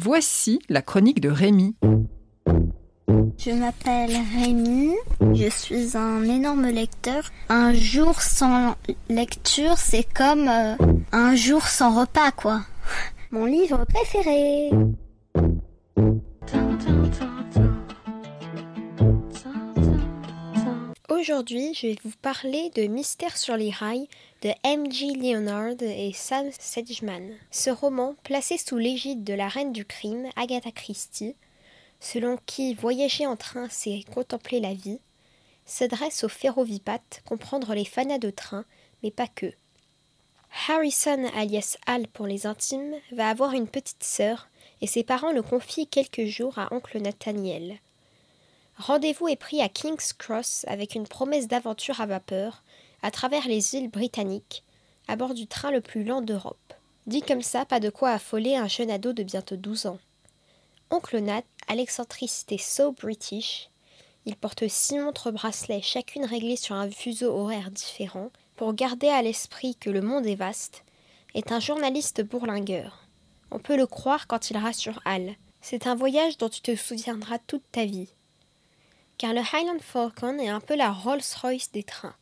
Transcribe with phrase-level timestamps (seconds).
[0.00, 1.74] Voici la chronique de Rémi.
[3.36, 4.94] Je m'appelle Rémi,
[5.34, 7.24] je suis un énorme lecteur.
[7.48, 8.76] Un jour sans
[9.08, 10.76] lecture, c'est comme euh,
[11.12, 12.60] un jour sans repas, quoi.
[13.32, 14.70] Mon livre préféré.
[21.18, 24.06] Aujourd'hui, je vais vous parler de Mystère sur les rails
[24.42, 25.14] de M.G.
[25.14, 27.32] Leonard et Sam Sedgman.
[27.50, 31.34] Ce roman, placé sous l'égide de la reine du crime, Agatha Christie,
[31.98, 35.00] selon qui voyager en train c'est contempler la vie,
[35.64, 38.64] s'adresse aux ferrovipates, comprendre les fanas de train,
[39.02, 39.52] mais pas que.
[40.68, 44.48] Harrison, alias Al pour les intimes, va avoir une petite sœur
[44.82, 47.80] et ses parents le confient quelques jours à oncle Nathaniel.
[48.78, 52.62] Rendez-vous est pris à King's Cross avec une promesse d'aventure à vapeur
[53.02, 54.62] à travers les îles britanniques,
[55.08, 56.74] à bord du train le plus lent d'Europe.
[57.08, 59.98] Dit comme ça, pas de quoi affoler un jeune ado de bientôt 12 ans.
[60.90, 63.68] Oncle Nat à l'excentricité so british,
[64.26, 69.22] il porte six montres bracelets, chacune réglée sur un fuseau horaire différent, pour garder à
[69.22, 70.84] l'esprit que le monde est vaste,
[71.34, 73.08] est un journaliste bourlingueur.
[73.50, 75.34] On peut le croire quand il rassure Hal.
[75.60, 78.08] C'est un voyage dont tu te souviendras toute ta vie
[79.18, 82.14] car le Highland Falcon est un peu la Rolls-Royce des trains.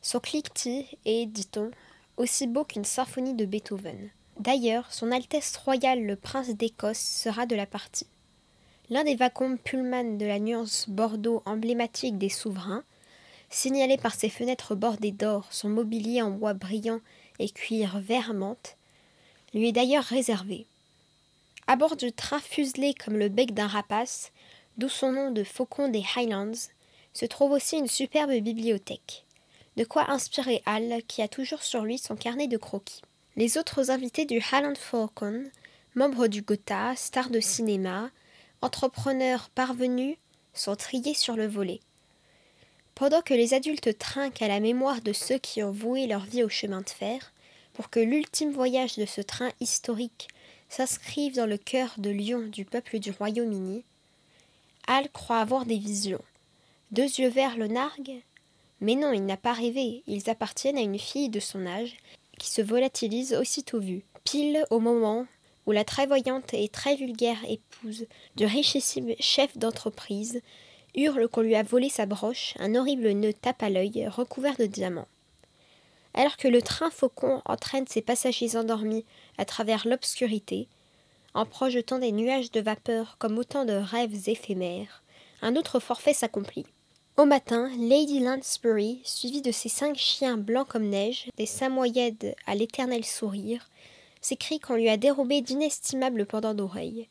[0.00, 1.70] Son cliquetis est, dit-on,
[2.16, 4.10] aussi beau qu'une symphonie de Beethoven.
[4.38, 8.06] D'ailleurs, Son Altesse Royale le Prince d'Écosse sera de la partie.
[8.88, 12.82] L'un des wagons Pullman de la nuance Bordeaux emblématique des souverains,
[13.50, 17.00] signalé par ses fenêtres bordées d'or, son mobilier en bois brillant
[17.38, 18.76] et cuir vert menthe,
[19.52, 20.66] lui est d'ailleurs réservé.
[21.66, 24.32] À bord du train fuselé comme le bec d'un rapace,
[24.80, 26.70] d'où son nom de faucon des Highlands,
[27.12, 29.26] se trouve aussi une superbe bibliothèque.
[29.76, 33.02] De quoi inspirer Hal, qui a toujours sur lui son carnet de croquis.
[33.36, 35.44] Les autres invités du Highland Falcon,
[35.94, 38.10] membres du Gotha, stars de cinéma,
[38.62, 40.16] entrepreneurs parvenus,
[40.54, 41.80] sont triés sur le volet.
[42.94, 46.42] Pendant que les adultes trinquent à la mémoire de ceux qui ont voué leur vie
[46.42, 47.34] au chemin de fer,
[47.74, 50.28] pour que l'ultime voyage de ce train historique
[50.70, 53.84] s'inscrive dans le cœur de lion du peuple du Royaume-Uni,
[54.92, 56.20] Hal croit avoir des visions.
[56.90, 58.24] Deux yeux verts le narguent
[58.80, 61.96] Mais non, il n'a pas rêvé, ils appartiennent à une fille de son âge,
[62.40, 65.26] qui se volatilise aussitôt vue, pile au moment
[65.66, 70.42] où la très voyante et très vulgaire épouse du richissime chef d'entreprise
[70.96, 74.66] hurle qu'on lui a volé sa broche, un horrible nœud tape à l'œil, recouvert de
[74.66, 75.06] diamants.
[76.14, 79.04] Alors que le train faucon entraîne ses passagers endormis
[79.38, 80.66] à travers l'obscurité,
[81.34, 85.02] en projetant des nuages de vapeur comme autant de rêves éphémères,
[85.42, 86.66] un autre forfait s'accomplit.
[87.16, 92.54] Au matin, Lady Lansbury, suivie de ses cinq chiens blancs comme neige, des samoyèdes à
[92.54, 93.68] l'éternel sourire,
[94.20, 97.08] s'écrie qu'on lui a dérobé d'inestimables pendants d'oreilles.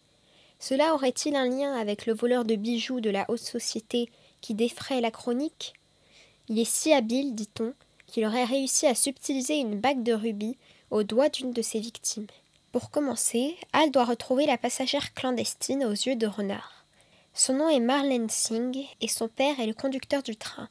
[0.60, 4.10] Cela aurait-il un lien avec le voleur de bijoux de la haute société
[4.42, 5.74] qui défraie la chronique?
[6.50, 7.74] Il est si habile, dit-on,
[8.08, 10.58] qu'il aurait réussi à subtiliser une bague de rubis
[10.90, 12.28] au doigt d'une de ses victimes.
[12.72, 16.86] Pour commencer, Al doit retrouver la passagère clandestine aux yeux de renard.
[17.34, 20.70] Son nom est Marlène Singh et son père est le conducteur du train.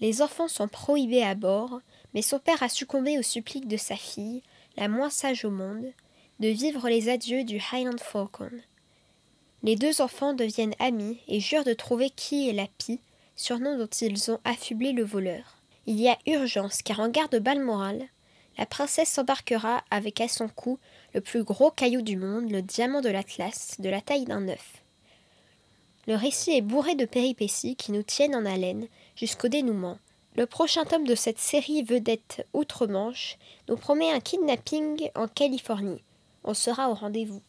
[0.00, 1.80] Les enfants sont prohibés à bord,
[2.12, 4.42] mais son père a succombé au supplique de sa fille,
[4.76, 5.86] la moins sage au monde,
[6.40, 8.50] de vivre les adieux du Highland Falcon.
[9.62, 13.00] Les deux enfants deviennent amis et jurent de trouver qui est la pie,
[13.36, 15.56] surnom dont ils ont affublé le voleur.
[15.86, 18.06] Il y a urgence car en garde Balmoral,
[18.58, 20.78] la princesse s'embarquera avec à son cou
[21.14, 24.82] le plus gros caillou du monde, le diamant de l'Atlas, de la taille d'un œuf.
[26.06, 29.98] Le récit est bourré de péripéties qui nous tiennent en haleine jusqu'au dénouement.
[30.36, 36.02] Le prochain tome de cette série vedette outre-Manche nous promet un kidnapping en Californie.
[36.44, 37.42] On sera au rendez-vous.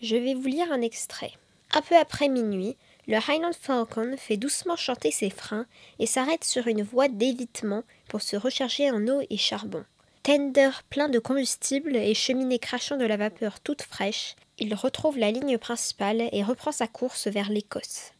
[0.00, 1.32] Je vais vous lire un extrait.
[1.74, 2.76] Un peu après minuit,
[3.08, 5.66] le Highland Falcon fait doucement chanter ses freins
[5.98, 9.84] et s'arrête sur une voie d'évitement pour se recharger en eau et charbon.
[10.28, 15.30] Tender plein de combustible et cheminée crachant de la vapeur toute fraîche, il retrouve la
[15.30, 18.12] ligne principale et reprend sa course vers l'Écosse.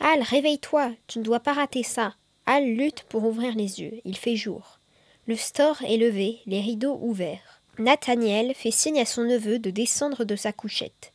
[0.00, 2.14] Al, réveille-toi, tu ne dois pas rater ça.
[2.46, 4.00] Al lutte pour ouvrir les yeux.
[4.06, 4.80] Il fait jour.
[5.26, 7.60] Le store est levé, les rideaux ouverts.
[7.78, 11.12] Nathaniel fait signe à son neveu de descendre de sa couchette.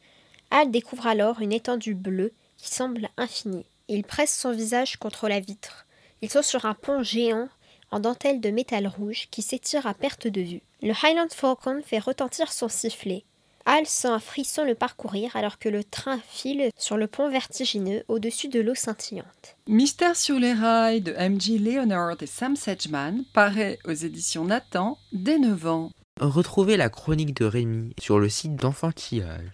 [0.52, 3.66] Al découvre alors une étendue bleue qui semble infinie.
[3.88, 5.88] Il presse son visage contre la vitre.
[6.22, 7.50] Ils sont sur un pont géant
[7.92, 10.62] en dentelle de métal rouge qui s'étire à perte de vue.
[10.82, 13.24] Le Highland Falcon fait retentir son sifflet.
[13.66, 18.04] Hal sent un frisson le parcourir alors que le train file sur le pont vertigineux
[18.08, 19.58] au-dessus de l'eau scintillante.
[19.68, 21.60] Mystère sur les rails de M.G.
[21.60, 25.92] Leonard et Sam Sedgman paraît aux éditions Nathan dès 9 ans.
[26.20, 29.52] Retrouvez la chronique de Rémi sur le site d'Enfantillage.